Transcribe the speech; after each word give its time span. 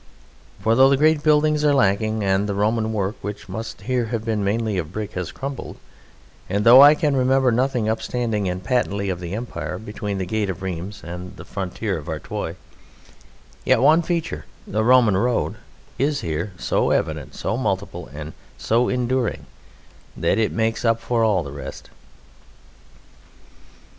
For 0.61 0.73
though 0.73 0.89
the 0.89 0.97
great 0.97 1.21
buildings 1.21 1.63
are 1.63 1.75
lacking, 1.75 2.23
and 2.23 2.49
the 2.49 2.55
Roman 2.55 2.91
work, 2.91 3.17
which 3.21 3.47
must 3.47 3.81
here 3.81 4.05
have 4.05 4.25
been 4.25 4.43
mainly 4.43 4.79
of 4.79 4.91
brick, 4.91 5.11
has 5.13 5.31
crumbled, 5.31 5.77
and 6.49 6.63
though 6.65 6.81
I 6.81 6.95
can 6.95 7.15
remember 7.15 7.51
nothing 7.51 7.87
upstanding 7.87 8.49
and 8.49 8.63
patently 8.63 9.09
of 9.11 9.19
the 9.19 9.35
Empire 9.35 9.77
between 9.77 10.17
the 10.17 10.25
gate 10.25 10.49
of 10.49 10.63
Rheims 10.63 11.03
and 11.03 11.37
the 11.37 11.45
frontier 11.45 11.99
of 11.99 12.09
Artois, 12.09 12.53
yet 13.63 13.79
one 13.79 14.01
feature 14.01 14.45
the 14.65 14.83
Roman 14.83 15.15
road 15.15 15.57
is 15.99 16.21
here 16.21 16.53
so 16.57 16.89
evident, 16.89 17.35
so 17.35 17.55
multiple, 17.55 18.09
and 18.11 18.33
so 18.57 18.89
enduring 18.89 19.45
that 20.17 20.39
it 20.39 20.51
makes 20.51 20.83
up 20.83 20.99
for 20.99 21.23
all 21.23 21.43
the 21.43 21.51
rest. 21.51 21.91